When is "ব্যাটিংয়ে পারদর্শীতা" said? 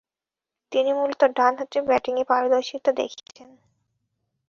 1.81-2.91